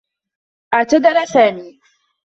[0.73, 1.79] اعتذر سامي.